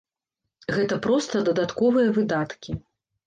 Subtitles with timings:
[0.77, 2.71] Гэта проста дадатковыя выдаткі.